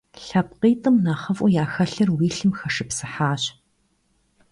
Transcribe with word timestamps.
ЛъэпкъитӀым 0.25 0.95
нэхъыфӀу 1.03 1.53
яхэлъыр 1.63 2.09
уи 2.15 2.27
лъым 2.35 2.51
хэшыпсыхьащ. 2.59 3.43